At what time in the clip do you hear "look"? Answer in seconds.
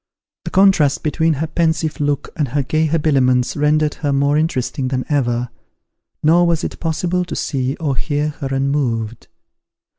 1.99-2.29